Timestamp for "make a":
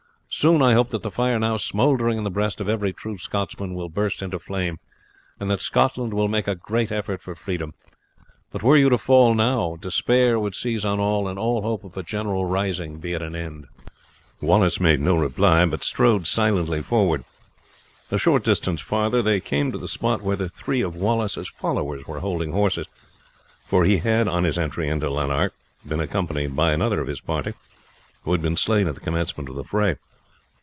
6.29-6.55